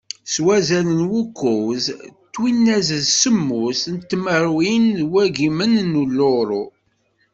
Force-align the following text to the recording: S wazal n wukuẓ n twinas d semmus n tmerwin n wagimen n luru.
S 0.33 0.35
wazal 0.45 0.87
n 0.99 1.01
wukuẓ 1.11 1.85
n 1.93 1.95
twinas 2.33 2.87
d 3.03 3.05
semmus 3.19 3.81
n 3.93 3.95
tmerwin 4.09 4.85
n 4.97 4.99
wagimen 5.11 5.73
n 5.89 5.93
luru. 6.17 6.65